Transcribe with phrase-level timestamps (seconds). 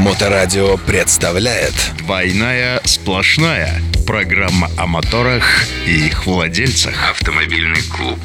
[0.00, 5.44] Моторадио представляет «Двойная сплошная» Программа о моторах
[5.86, 8.18] и их владельцах Автомобильный клуб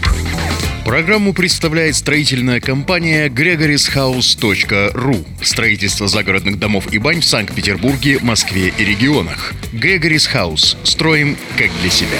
[0.86, 9.52] Программу представляет строительная компания gregorishouse.ru Строительство загородных домов и бань в Санкт-Петербурге, Москве и регионах
[9.74, 10.78] Грегорис Хаус.
[10.84, 12.18] Строим как для себя.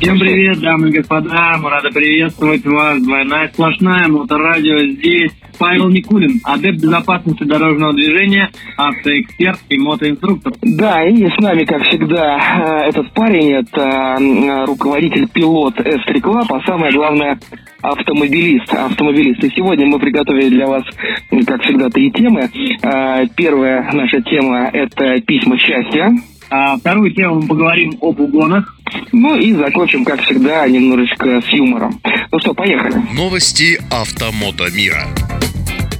[0.00, 3.02] Всем привет, дамы и господа, мы рады приветствовать вас.
[3.02, 5.32] Двойная сплошная, моторадио здесь.
[5.58, 10.52] Павел Никулин, адепт безопасности дорожного движения, автоэксперт и мотоинструктор.
[10.62, 16.60] Да, и с нами, как всегда, э, этот парень, это руководитель пилот S3 Club, а
[16.66, 17.38] самое главное,
[17.82, 18.72] автомобилист.
[18.72, 19.42] автомобилист.
[19.44, 20.84] И сегодня мы приготовили для вас,
[21.46, 22.48] как всегда, три темы.
[22.82, 26.12] Э, первая наша тема– это письма счастья.
[26.48, 28.75] А вторую тему мы поговорим об угонах.
[29.12, 32.00] Ну и закончим, как всегда, немножечко с юмором.
[32.30, 32.94] Ну что, поехали.
[33.14, 35.06] Новости автомото мира.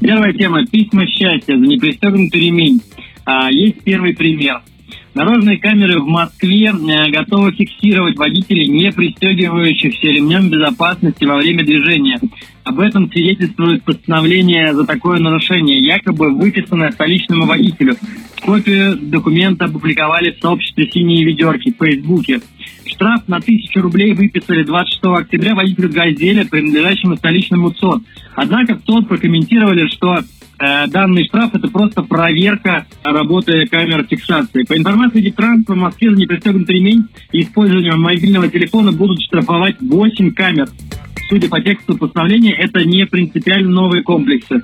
[0.01, 2.83] Первая тема– письма счастья за непристегнутый ремень.
[3.25, 4.63] А, есть первый пример.
[5.17, 12.21] Дорожные камеры в Москве э, готовы фиксировать водителей, не пристегивающихся ремнем безопасности во время движения.
[12.65, 17.97] Об этом свидетельствует постановление за такое нарушение, якобы выписанное столичному водителю.
[18.43, 22.41] Копию документа опубликовали в сообществе «Синие ведерки» в Фейсбуке.
[22.85, 28.03] Штраф на тысячу рублей выписали 26 октября водителю «Газели», принадлежащему столичному ЦОД.
[28.35, 30.19] Однако в ЦОД прокомментировали, что
[30.59, 34.65] данный штраф– это просто проверка работы камер фиксации.
[34.65, 40.33] По информации Диктранса, в Москве за непристегнутый ремень и использование мобильного телефона будут штрафовать 8
[40.33, 40.69] камер.
[41.29, 44.63] Судя по тексту постановления, это не принципиально новые комплексы.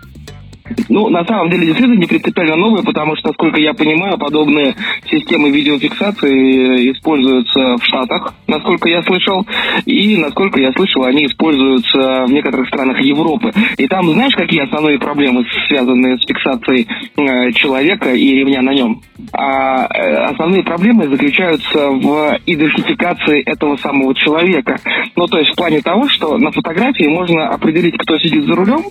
[0.88, 4.74] Ну, на самом деле, действительно не принципиально новые, потому что, насколько я понимаю, подобные
[5.10, 9.46] системы видеофиксации используются в Штатах, насколько я слышал,
[9.86, 13.52] и, насколько я слышал, они используются в некоторых странах Европы.
[13.78, 16.86] И там, знаешь, какие основные проблемы, связанные с фиксацией
[17.16, 19.00] э, человека и ремня на нем?
[19.32, 24.78] А э, основные проблемы заключаются в идентификации этого самого человека.
[25.16, 28.82] Ну, то есть в плане того, что на фотографии можно определить, кто сидит за рулем,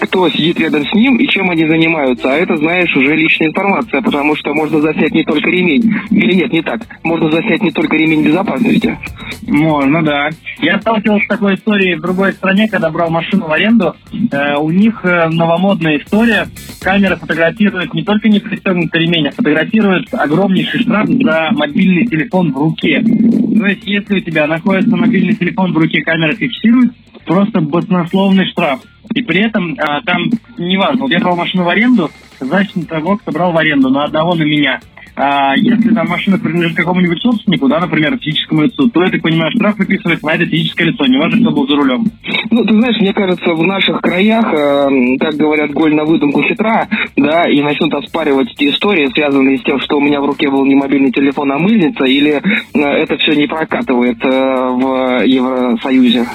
[0.00, 2.32] кто сидит рядом с ним и чем они занимаются.
[2.32, 5.94] А это, знаешь, уже личная информация, потому что можно заснять не только ремень.
[6.10, 6.80] Или нет, не так.
[7.02, 8.98] Можно заснять не только ремень безопасности.
[9.46, 10.28] Можно, да.
[10.60, 13.94] Я сталкивался с такой историей в другой стране, когда брал машину в аренду.
[14.32, 16.46] Э, у них э, новомодная история.
[16.80, 22.56] Камера фотографирует не только не пристегнутый ремень, а фотографирует огромнейший штраф за мобильный телефон в
[22.56, 23.02] руке.
[23.02, 26.92] То есть, если у тебя находится мобильный телефон в руке, камера фиксирует,
[27.24, 28.80] просто баснословный штраф.
[29.16, 30.24] И при этом а, там,
[30.58, 34.34] неважно, вот я брал машину в аренду, значит, того, кто брал в аренду, на одного
[34.34, 34.80] на меня.
[35.16, 39.50] А если там машина принадлежит какому-нибудь собственнику, да, например, физическому лицу, то, я так понимаю,
[39.52, 42.04] штраф выписывается на это физическое лицо, неважно, кто был за рулем.
[42.50, 46.86] Ну, ты знаешь, мне кажется, в наших краях, э, как говорят, голь на выдумку хитра,
[47.16, 50.66] да, и начнут оспаривать эти истории, связанные с тем, что у меня в руке был
[50.66, 52.42] не мобильный телефон, а мыльница, или
[52.74, 56.26] э, это все не прокатывает э, в Евросоюзе.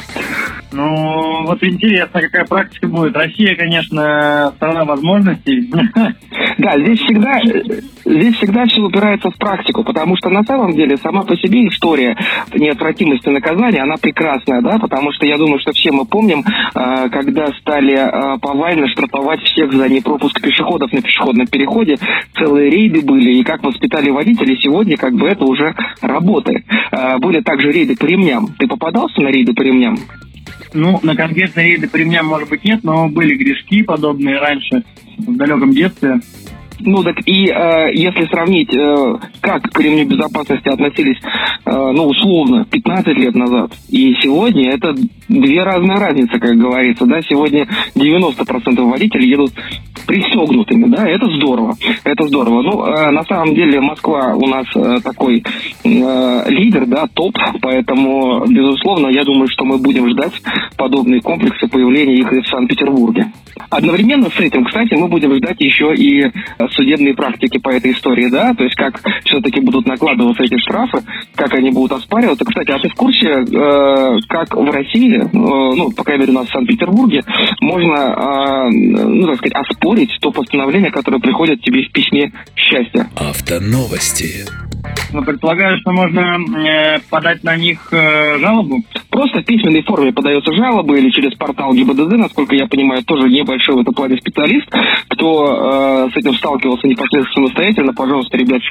[0.74, 3.16] Ну, вот интересно, какая практика будет.
[3.16, 5.70] Россия, конечно, страна возможностей.
[6.58, 7.40] Да, здесь всегда,
[8.06, 12.18] здесь всегда все упирается в практику, потому что на самом деле сама по себе история
[12.54, 17.48] неотвратимости наказания, она прекрасная, да, потому что я думаю, что все мы помним, э, когда
[17.60, 21.98] стали э, повально штрафовать всех за непропуск пешеходов на пешеходном переходе,
[22.38, 26.64] целые рейды были, и как воспитали водители, сегодня как бы это уже работает.
[26.92, 28.48] Э, были также рейды по ремням.
[28.58, 29.98] Ты попадался на рейды по ремням?
[30.74, 34.84] Ну, на конкретные рейды по ремням, может быть, нет, но были грешки подобные раньше,
[35.18, 36.20] в далеком детстве.
[36.84, 41.18] Ну так и э, если сравнить, э, как к ремню безопасности относились,
[41.66, 44.96] э, ну условно, 15 лет назад, и сегодня это
[45.28, 49.52] две разные разницы, как говорится, да, сегодня 90% водителей едут
[50.06, 52.62] пристегнутыми, да, это здорово, это здорово.
[52.62, 55.44] Ну, э, на самом деле Москва у нас э, такой
[55.84, 60.34] э, лидер, да, топ, поэтому, безусловно, я думаю, что мы будем ждать
[60.78, 63.32] подобные комплексы появления их в Санкт-Петербурге.
[63.70, 66.30] Одновременно с этим, кстати, мы будем ждать еще и э,
[66.72, 71.04] судебные практики по этой истории, да, то есть как все-таки будут накладываться эти штрафы,
[71.36, 72.46] как они будут оспариваться.
[72.46, 76.36] Кстати, а ты в курсе, э, как в России, э, ну, по крайней мере, у
[76.36, 77.24] нас в Санкт-Петербурге,
[77.62, 83.10] можно, э, ну, так сказать, оспорить то постановление, которое приходит тебе в письме счастья?
[83.16, 84.46] Автоновости.
[85.12, 88.82] Предполагаю, что можно э, подать на них э, жалобу.
[89.10, 93.76] Просто в письменной форме подается жалоба или через портал ГИБДД, насколько я понимаю, тоже небольшой
[93.76, 94.68] в этом плане специалист,
[95.10, 98.62] кто э, с этим сталкивался непосредственно самостоятельно, пожалуйста, ребят,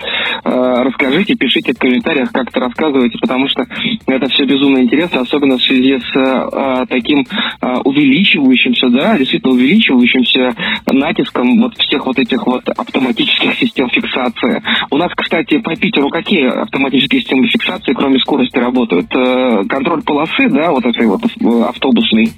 [0.44, 3.66] э, расскажите, пишите в комментариях, как это рассказываете, потому что
[4.06, 7.26] это все безумно интересно, особенно в связи с э, таким
[7.60, 10.54] э, увеличивающимся, да, действительно увеличивающимся
[10.86, 14.62] натиском вот всех вот этих вот автоматических систем фиксации.
[14.90, 19.06] У нас, кстати, по Питеру какие автоматические системы фиксации, кроме скорости, работают?
[19.14, 22.32] Э, контроль полосы, да, вот этой вот э, автобусный.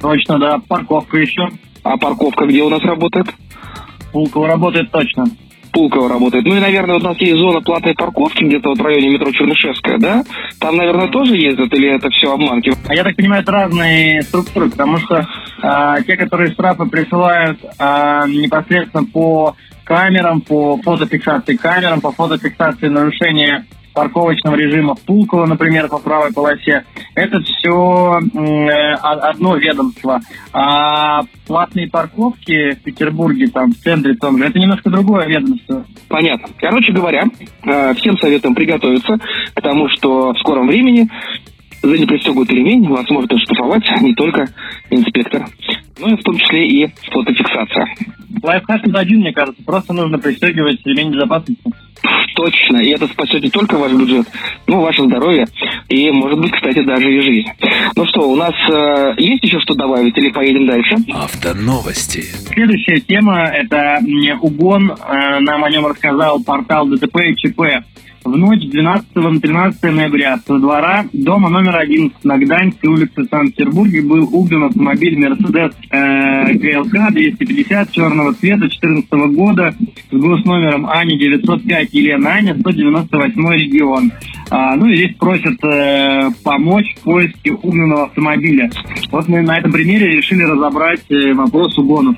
[0.00, 0.58] Точно, да.
[0.66, 1.48] Парковка еще.
[1.82, 3.26] А парковка где у нас работает?
[4.12, 5.24] Пулково работает точно.
[5.72, 6.44] Пулково работает.
[6.44, 9.30] Ну и, наверное, вот у нас есть зона платной парковки где-то вот в районе метро
[9.30, 10.24] Чернышевская, да?
[10.58, 12.72] Там, наверное, тоже ездят или это все обманки?
[12.88, 15.28] А я так понимаю, это разные структуры, потому что
[15.62, 19.54] а, те, которые штрафы присылают а, непосредственно по
[19.90, 26.84] камерам, по фотофиксации камерам, по фотофиксации нарушения парковочного режима в Пулково, например, по правой полосе.
[27.16, 30.20] Это все э, одно ведомство.
[30.52, 35.84] А платные парковки в Петербурге, там, в центре том это немножко другое ведомство.
[36.08, 36.46] Понятно.
[36.58, 37.24] Короче говоря,
[37.64, 39.18] э, всем советуем приготовиться
[39.52, 41.10] к тому, что в скором времени
[41.82, 44.46] за непристегнутый ремень вас может оштрафовать не только
[44.90, 45.46] инспектор,
[46.00, 47.86] но и в том числе и фотофиксация.
[48.42, 49.62] Лайфхак один, мне кажется.
[49.64, 51.62] Просто нужно пристегивать ремень безопасности.
[52.34, 52.78] Точно.
[52.78, 54.26] И это спасет не только ваш бюджет,
[54.66, 55.46] но и ваше здоровье.
[55.88, 57.48] И, может быть, кстати, даже и жизнь.
[57.94, 60.96] Ну что, у нас э, есть еще что добавить или поедем дальше?
[61.12, 62.22] Автоновости.
[62.54, 63.98] Следующая тема– это
[64.40, 64.90] угон.
[64.90, 67.84] Э, нам о нем рассказал портал ДТП и ЧП.
[68.22, 74.02] В ночь 12 на 13 ноября со двора дома номер 11 на Гданьской улице Санкт-Петербурге
[74.02, 79.74] был угнан автомобиль Mercedes ГЛК 250 черного цвета 2014 года
[80.10, 84.12] с госномером АНИ 905 Елена Аня, 198 регион.
[84.50, 88.68] А, ну и здесь просят э, помочь в поиске угнанного автомобиля.
[89.12, 92.16] Вот мы на этом примере решили разобрать э, вопрос угонов.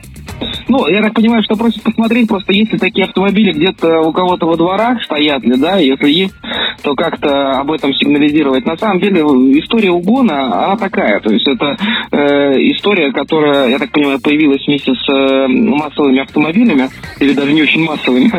[0.69, 4.57] Ну, я так понимаю, что просят посмотреть, просто если такие автомобили где-то у кого-то во
[4.57, 6.35] дворах стоят ли, да, если есть,
[6.83, 8.67] то как-то об этом сигнализировать.
[8.67, 9.21] На самом деле
[9.59, 11.77] история угона, она такая, то есть это
[12.11, 16.89] э, история, которая, я так понимаю, появилась вместе с э, массовыми автомобилями,
[17.21, 18.31] или даже не очень массовыми,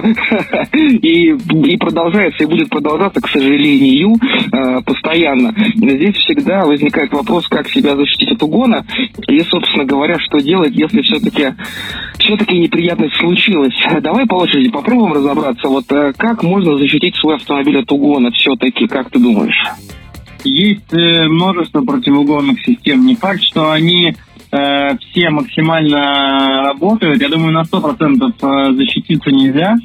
[1.02, 1.32] и,
[1.74, 4.16] и продолжается, и будет продолжаться, к сожалению,
[4.52, 5.54] э, постоянно.
[5.76, 8.86] Здесь всегда возникает вопрос, как себя защитить от угона,
[9.28, 11.54] и, собственно говоря, что делать, если все-таки
[12.20, 13.74] все-таки неприятность случилась.
[14.02, 18.88] Давай по очереди попробуем разобраться, вот э, как можно защитить свой автомобиль от угона все-таки,
[18.88, 19.64] как ты думаешь?
[20.44, 23.06] Есть э, множество противоугонных систем.
[23.06, 24.16] Не факт, что они
[24.54, 27.22] э, все максимально работают.
[27.22, 29.76] Я думаю, на 100% э, защититься нельзя.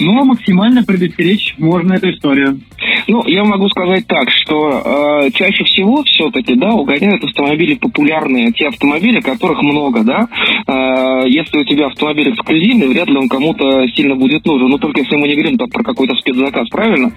[0.00, 2.60] Но максимально предостеречь можно эту историю.
[3.06, 8.68] Ну, я могу сказать так, что э, чаще всего все-таки, да, угоняют автомобили популярные, те
[8.68, 10.28] автомобили, которых много, да.
[10.66, 14.68] Э, если у тебя автомобиль эксклюзивный, вряд ли он кому-то сильно будет нужен.
[14.68, 17.12] Ну, только если мы не говорим про какой-то спецзаказ, правильно?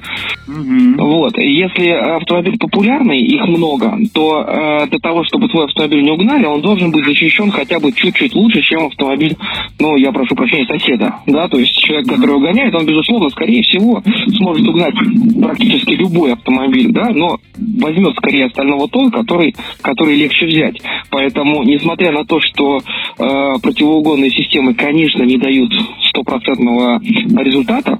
[0.47, 1.05] Угу.
[1.05, 1.37] Вот.
[1.37, 6.61] Если автомобиль популярный, их много, то э, для того, чтобы твой автомобиль не угнали, он
[6.61, 9.35] должен быть защищен хотя бы чуть-чуть лучше, чем автомобиль,
[9.79, 14.01] ну, я прошу прощения, соседа, да, то есть человек, который угоняет, он, безусловно, скорее всего,
[14.37, 14.93] сможет угнать
[15.41, 17.37] практически любой автомобиль, да, но
[17.81, 20.81] возьмет скорее остального тон, который, который легче взять.
[21.09, 25.71] Поэтому, несмотря на то, что э, противоугонные системы, конечно, не дают
[26.09, 27.99] стопроцентного результата,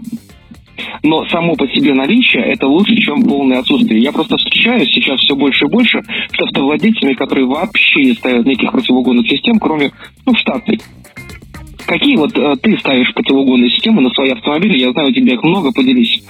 [1.03, 4.01] но само по себе наличие это лучше, чем полное отсутствие.
[4.01, 8.71] Я просто встречаюсь сейчас все больше и больше с автовладельцами, которые вообще не ставят никаких
[8.71, 9.91] противоугонных систем, кроме
[10.25, 10.79] ну, штатной.
[11.85, 14.79] Какие вот э, ты ставишь противоугонные системы на свои автомобили?
[14.79, 16.23] Я знаю, у тебя их много, поделись.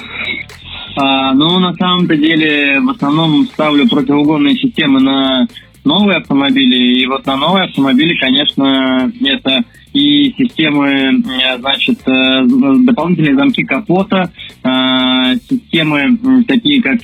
[0.95, 5.47] А, ну, на самом-то деле, в основном ставлю противоугонные системы на
[5.83, 6.99] новые автомобили.
[6.99, 12.43] И вот на новые автомобили, конечно, это и системы, э, значит, э,
[12.83, 14.31] дополнительные замки капота,
[14.63, 16.99] э, системы такие как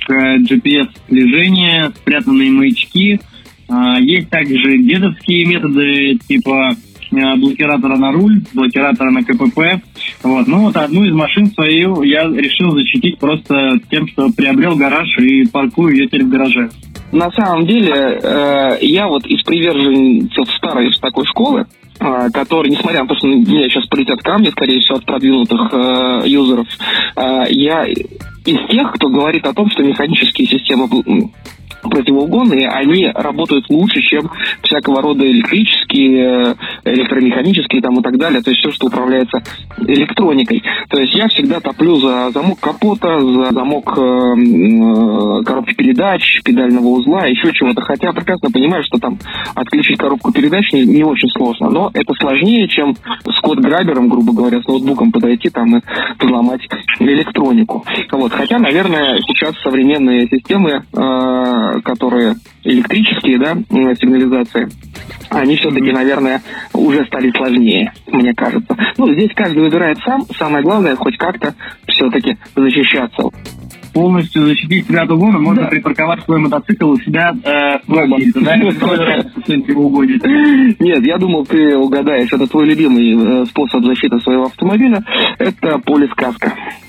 [0.50, 3.19] GPS слежение, спрятанные маячки.
[4.00, 6.75] Есть также дедовские методы типа
[7.12, 9.84] блокиратора на руль, блокиратора на КПП.
[10.24, 10.48] Вот.
[10.48, 15.48] Ну вот одну из машин свою я решил защитить просто тем, что приобрел гараж и
[15.48, 16.69] паркую ее теперь в гараже.
[17.12, 21.65] На самом деле, э, я вот из приверженцев старой такой школы,
[22.00, 26.22] который, несмотря на то, что на меня сейчас полетят камни, скорее всего, от продвинутых э,
[26.25, 26.68] юзеров,
[27.15, 30.88] э, я из тех, кто говорит о том, что механические системы
[31.81, 34.29] противоугонные, они работают лучше, чем
[34.63, 36.55] всякого рода электрические,
[36.86, 39.41] электромеханические там и так далее, то есть все, что управляется
[39.77, 40.63] электроникой.
[40.89, 46.88] То есть я всегда топлю за замок капота, за замок э, э, коробки передач, педального
[46.88, 47.81] узла, еще чего-то.
[47.81, 49.17] Хотя прекрасно понимаю, что там
[49.55, 54.62] отключить коробку передач не, не очень сложно, но это сложнее, чем с код-грабером, грубо говоря,
[54.62, 55.81] с ноутбуком подойти там и
[56.19, 56.62] взломать
[57.00, 57.86] электронику.
[58.12, 58.31] Вот.
[58.31, 63.55] Хотя, наверное, сейчас современные системы, э, которые электрические, да,
[63.95, 64.69] сигнализации,
[65.29, 66.41] они все-таки, наверное,
[66.73, 68.75] уже стали сложнее, мне кажется.
[68.97, 70.23] Ну, здесь каждый выбирает сам.
[70.38, 71.53] Самое главное, хоть как-то
[71.88, 73.29] все-таки защищаться.
[73.93, 75.67] Полностью защитить себя от угона можно да.
[75.67, 77.91] припарковать свой мотоцикл у себя э, в
[78.77, 80.75] квартире.
[80.79, 82.31] Нет, я думал, ты угадаешь.
[82.31, 85.03] Это твой любимый э, способ защиты своего автомобиля.
[85.39, 86.53] Это полискаска.
[86.55, 86.88] А,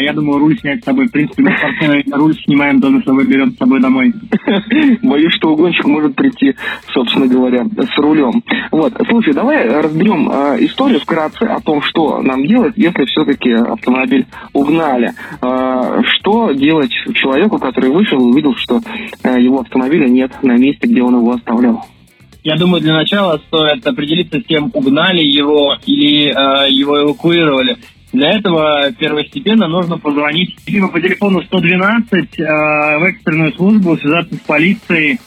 [0.00, 1.08] я думаю, руль снять с собой.
[1.08, 4.12] В принципе, мы спортсмены руль снимаем, тоже с собой берем с собой домой.
[5.02, 6.54] Боюсь, что угонщик может прийти,
[6.92, 8.42] собственно говоря, с рулем.
[8.70, 14.26] Вот, слушай, давай разберем э, историю вкратце о том, что нам делать, если все-таки автомобиль
[14.52, 15.12] угнали.
[15.42, 18.80] Э, что делать человеку, который вышел и увидел, что
[19.22, 21.84] э, его автомобиля нет на месте, где он его оставлял?
[22.46, 27.76] Я думаю, для начала стоит определиться с тем, угнали его или э, его эвакуировали.
[28.12, 34.40] Для этого первостепенно нужно позвонить либо по телефону 112 э, в экстренную службу, связаться с
[34.40, 35.18] полицией, э,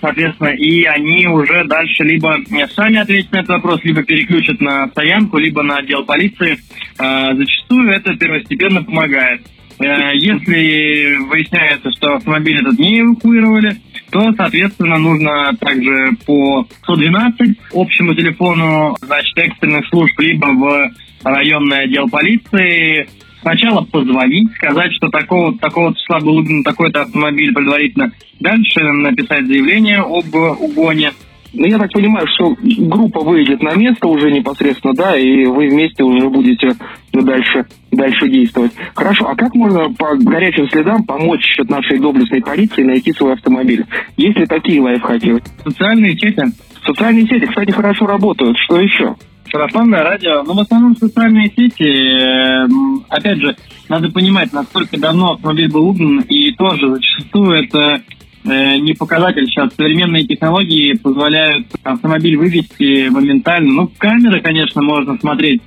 [0.00, 2.36] соответственно, и они уже дальше либо
[2.74, 6.58] сами ответят на этот вопрос, либо переключат на стоянку, либо на отдел полиции.
[6.98, 9.42] Э, зачастую это первостепенно помогает.
[9.78, 13.76] Э, если выясняется, что автомобиль этот не эвакуировали,
[14.10, 20.90] то, соответственно, нужно также по 112 общему телефону, значит, экстренных служб, либо в
[21.24, 23.08] районный отдел полиции,
[23.40, 29.98] сначала позвонить, сказать, что такого такого числа был угнан такой-то автомобиль предварительно, дальше написать заявление
[29.98, 31.12] об угоне.
[31.56, 36.02] Ну, я так понимаю, что группа выйдет на место уже непосредственно, да, и вы вместе
[36.02, 36.70] уже будете
[37.12, 38.72] дальше, дальше действовать.
[38.94, 43.86] Хорошо, а как можно по горячим следам помочь нашей доблестной полиции найти свой автомобиль?
[44.16, 45.36] Есть ли такие лайфхаки?
[45.62, 46.42] Социальные сети.
[46.84, 48.58] Социальные сети, кстати, хорошо работают.
[48.58, 49.14] Что еще?
[49.54, 53.56] Сарафанное радио, ну, в основном социальные сети, эм, опять же,
[53.88, 58.02] надо понимать, насколько давно автомобиль был угнан, и тоже зачастую это
[58.46, 59.46] э, не показатель.
[59.46, 63.72] Сейчас современные технологии позволяют автомобиль вывести моментально.
[63.72, 65.62] Ну, камеры, конечно, можно смотреть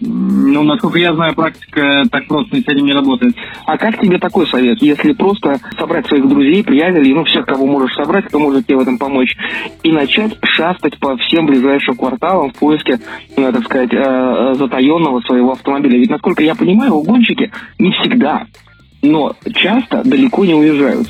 [0.00, 3.34] ну, насколько я знаю, практика так просто с этим не работает.
[3.66, 4.80] А как тебе такой совет?
[4.80, 8.80] Если просто собрать своих друзей, приятелей, ну, всех, кого можешь собрать, кто может тебе в
[8.80, 9.36] этом помочь,
[9.82, 13.00] и начать шастать по всем ближайшим кварталам в поиске,
[13.36, 15.98] ну, так сказать, э, затаенного своего автомобиля.
[15.98, 18.46] Ведь, насколько я понимаю, угонщики не всегда,
[19.02, 21.08] но часто далеко не уезжают.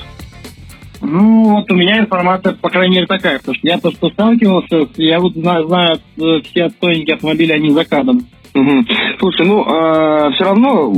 [1.01, 4.89] Ну, вот у меня информация, по крайней мере, такая, потому что я то, что сталкивался,
[4.97, 8.27] я вот знаю, знаю э, все отстойники автомобиля, они за кадом.
[8.59, 8.85] Угу.
[9.21, 10.93] Слушай, ну э, все равно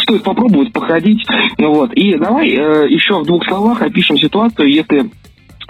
[0.00, 1.24] стоит попробовать походить.
[1.58, 1.92] Ну, вот.
[1.92, 5.10] И давай э, еще в двух словах опишем ситуацию, если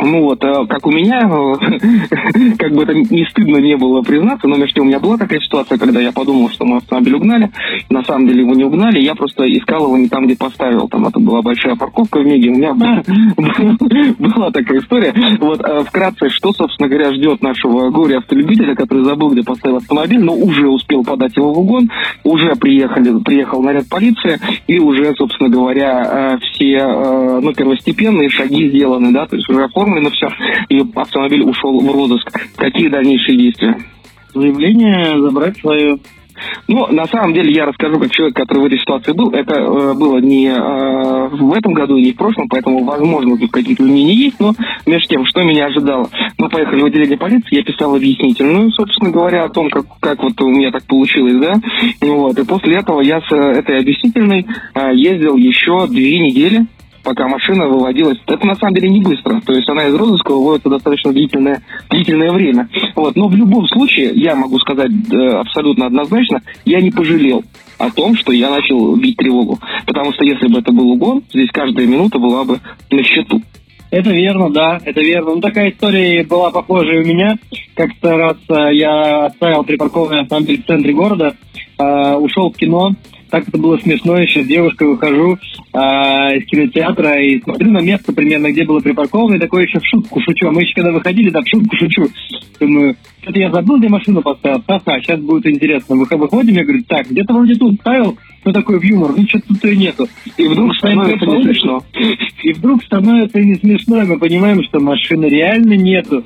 [0.01, 4.47] ну вот, э, как у меня, э, как бы это не стыдно не было признаться,
[4.47, 7.51] но между тем у меня была такая ситуация, когда я подумал, что мой автомобиль угнали.
[7.91, 10.89] На самом деле его не угнали, я просто искал его не там, где поставил.
[10.89, 12.51] Там это была большая парковка в Меге.
[12.51, 12.75] У меня
[14.19, 15.13] была такая история.
[15.41, 20.33] Вот э, вкратце, что, собственно говоря, ждет нашего горе-автолюбителя, который забыл, где поставил автомобиль, но
[20.33, 21.91] уже успел подать его в угон,
[22.23, 24.39] уже приехали, приехал наряд полиции,
[24.69, 30.11] и уже, собственно говоря, все ну, первостепенные шаги сделаны, да, то есть уже оформлены оформлено
[30.11, 30.29] все,
[30.69, 32.31] и автомобиль ушел в розыск.
[32.57, 33.77] Какие дальнейшие действия?
[34.35, 35.99] Заявление забрать свое.
[36.69, 39.31] Ну, на самом деле, я расскажу, как человек, который в этой ситуации был.
[39.31, 43.51] Это э, было не э, в этом году и не в прошлом, поэтому, возможно, тут
[43.51, 44.55] какие-то изменения есть, но
[44.87, 46.09] между тем, что меня ожидало.
[46.39, 50.41] Мы поехали в отделение полиции, я писал объяснительную, собственно говоря, о том, как, как вот
[50.41, 51.55] у меня так получилось, да.
[52.03, 52.39] Вот.
[52.39, 56.67] И после этого я с этой объяснительной э, ездил еще две недели
[57.03, 58.19] пока машина выводилась.
[58.27, 59.41] Это на самом деле не быстро.
[59.41, 62.69] То есть она из розыска выводится достаточно длительное, длительное время.
[62.95, 63.17] Вот.
[63.17, 67.45] Но в любом случае, я могу сказать э, абсолютно однозначно, я не пожалел
[67.79, 69.59] о том, что я начал бить тревогу.
[69.87, 73.43] Потому что если бы это был угон, здесь каждая минута была бы на счету.
[73.91, 75.37] Это верно, да, это верно.
[75.37, 77.37] Ну, такая история была похожая у меня.
[77.75, 81.35] Как-то раз э, я оставил припаркованный автомобиль в центре города,
[81.79, 82.93] э, ушел в кино,
[83.31, 85.39] так это было смешно, еще с девушкой выхожу,
[85.73, 89.87] а, из кинотеатра и смотрю на место примерно, где было припарковано, и такое еще в
[89.87, 90.49] шутку шучу.
[90.49, 92.07] А мы еще когда выходили, так в шутку шучу.
[92.61, 94.63] Думаю, что-то я забыл, где машину поставил.
[94.67, 95.97] Ха-ха, сейчас будет интересно.
[95.97, 99.65] Выходим, я говорю, так, где-то вроде тут ставил, ну такой в юмор, ну что-то тут
[99.67, 100.09] и нету.
[100.37, 101.83] И вдруг становится не смешно.
[102.43, 106.25] И вдруг становится не смешно, и мы понимаем, что машины реально нету.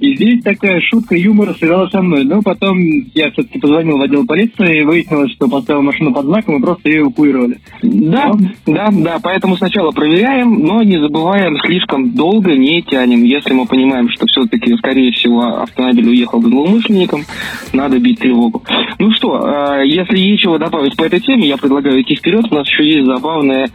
[0.00, 2.24] И здесь такая шутка юмора сыграла со мной.
[2.24, 2.78] Но потом
[3.14, 6.88] я все-таки позвонил в отдел полиции и выяснилось, что поставил машину под знаком и просто
[6.88, 7.58] ее эвакуировали.
[7.82, 8.30] Да.
[8.74, 9.18] Да, да.
[9.22, 13.24] Поэтому сначала проверяем, но не забываем, слишком долго не тянем.
[13.24, 17.24] Если мы понимаем, что все-таки, скорее всего, автомобиль уехал к злоумышленникам,
[17.72, 18.62] надо бить тревогу.
[18.98, 22.46] Ну что, а, если нечего добавить по этой теме, я предлагаю идти вперед.
[22.50, 23.68] У нас еще есть забавное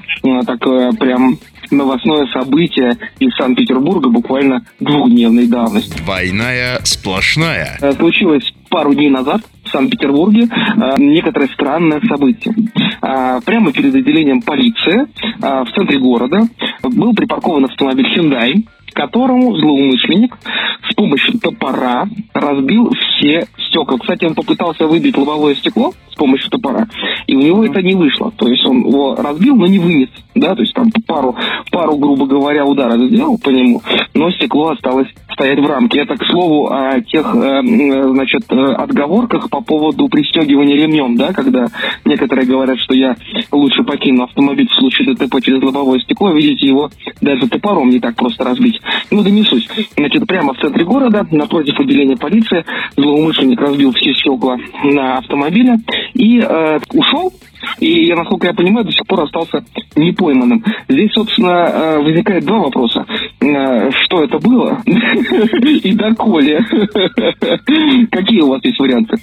[0.46, 1.38] такое прям
[1.72, 5.98] новостное событие из Санкт-Петербурга буквально двухдневной давности.
[6.04, 7.78] Двойная сплошная.
[7.82, 12.54] Э, случилось пару дней назад в Санкт-Петербурге э, некоторое странное событие.
[13.06, 15.08] Э, прямо перед отделением полиции
[15.40, 16.42] в центре города
[16.82, 20.36] был припаркован автомобиль Hyundai, которому злоумышленник
[20.90, 23.98] с помощью топора разбил все стекла.
[24.00, 26.88] Кстати, он попытался выбить лобовое стекло с помощью топора,
[27.28, 28.32] и у него это не вышло.
[28.32, 30.10] То есть он его разбил, но не вынес.
[30.34, 31.36] Да, то есть там пару,
[31.72, 33.82] пару, грубо говоря, ударов сделал по нему,
[34.14, 36.02] но стекло осталось стоять в рамке.
[36.02, 41.68] Это, к слову, о тех, э, значит, э, отговорках по поводу пристегивания ремнем, да, когда
[42.06, 43.16] некоторые говорят, что я
[43.52, 46.90] лучше покину автомобиль в случае ДТП через лобовое стекло, видите, его
[47.22, 48.80] даже топором не так просто разбить.
[49.12, 49.70] Ну, да не суть.
[49.96, 52.66] Значит, прямо в центре города, напротив отделения полиции,
[52.96, 55.78] злоумышленник разбил все стекла на автомобиле
[56.14, 57.34] и э, ушел,
[57.80, 59.64] и, насколько я понимаю, до сих пор остался
[59.96, 60.64] непойманным.
[60.88, 63.06] Здесь, собственно, э, возникает два вопроса.
[63.42, 64.82] Э, что это было
[65.84, 66.60] и доколе?
[68.12, 69.18] Какие у вас есть варианты?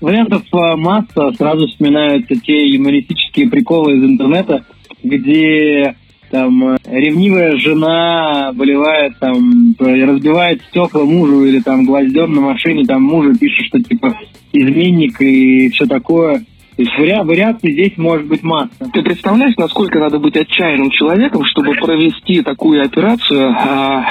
[0.00, 1.32] Вариантов э, масса.
[1.36, 4.64] Сразу вспоминаются те юмористические приколы из интернета,
[5.02, 5.96] где
[6.30, 13.34] там ревнивая жена выливает там разбивает стекла мужу или там гвоздем на машине там мужу
[13.34, 14.14] пишет что типа
[14.52, 16.44] изменник и все такое
[16.78, 17.12] то есть вари...
[17.24, 18.88] вариаций здесь может быть масса.
[18.92, 24.02] Ты представляешь, насколько надо быть отчаянным человеком, чтобы провести такую операцию э,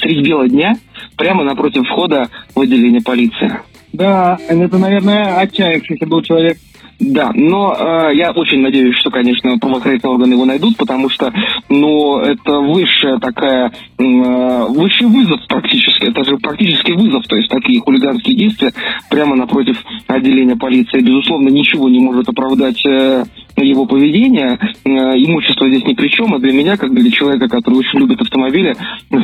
[0.00, 0.74] средь бела дня
[1.16, 3.60] прямо напротив входа в отделение полиции?
[3.92, 6.58] Да, это, наверное, отчаявшийся был человек.
[7.00, 11.32] Да, но э, я очень надеюсь, что, конечно, правоохранительные органы его найдут, потому что,
[11.68, 17.80] ну, это высшая такая, э, высший вызов практически, это же практически вызов, то есть такие
[17.80, 18.72] хулиганские действия
[19.10, 21.00] прямо напротив отделения полиции.
[21.00, 23.24] Безусловно, ничего не может оправдать э,
[23.62, 24.58] его поведение.
[24.84, 28.20] Э, имущество здесь ни при чем, а для меня, как для человека, который очень любит
[28.20, 28.74] автомобили,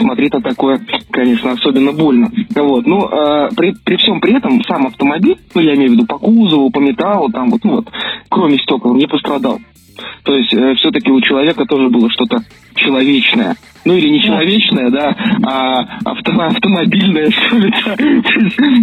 [0.00, 2.30] смотреть на такое, конечно, особенно больно.
[2.54, 2.86] Вот.
[2.86, 6.18] Но э, при, при всем при этом сам автомобиль, ну, я имею в виду по
[6.18, 7.88] кузову, по металлу, там вот, ну вот,
[8.28, 9.60] кроме стекол, не пострадал.
[10.24, 12.38] То есть э, все-таки у человека тоже было что-то
[12.74, 17.72] человечное ну или не человечная, да, а авто, автомобильная, что ли.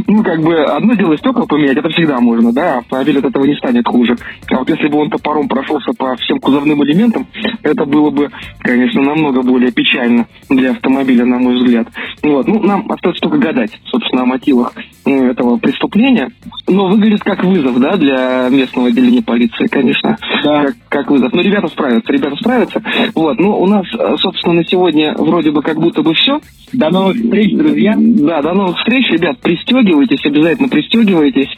[0.07, 3.55] Ну, как бы, одно дело стекла поменять, это всегда можно, да, автомобиль от этого не
[3.55, 4.15] станет хуже.
[4.49, 7.25] А вот если бы он топором прошелся по всем кузовным элементам,
[7.63, 11.87] это было бы, конечно, намного более печально для автомобиля, на мой взгляд.
[12.23, 14.73] Вот, ну, нам остается только гадать, собственно, о мотивах
[15.05, 16.29] ну, этого преступления.
[16.67, 20.17] Но выглядит как вызов, да, для местного отделения полиции, конечно.
[20.43, 20.65] Да.
[20.65, 21.33] Как, как вызов.
[21.33, 22.83] Но ребята справятся, ребята справятся.
[23.15, 23.85] Вот, ну, у нас,
[24.17, 26.39] собственно, на сегодня вроде бы как будто бы все.
[26.73, 27.95] До новых встреч, друзья.
[27.97, 29.39] Да, до новых встреч, ребят.
[29.39, 31.49] Пристегивайтесь, обязательно пристегивайтесь.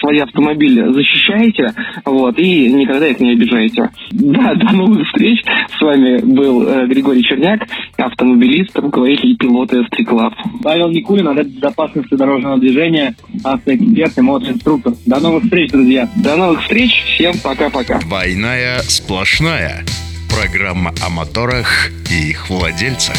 [0.00, 3.90] Свои автомобили защищайте, вот, и никогда их не обижайте.
[4.10, 5.42] Да, до новых встреч.
[5.78, 10.34] С вами был э, Григорий Черняк, автомобилист, руководитель и пилот ST Club.
[10.62, 14.94] Павел Никулин, отдел безопасности дорожного движения, автоэксперт и мотоинструктор.
[15.06, 16.08] До новых встреч, друзья.
[16.16, 17.02] До новых встреч.
[17.14, 17.98] Всем пока-пока.
[18.00, 19.84] Двойная сплошная.
[20.28, 23.16] Программа о моторах и их владельцах.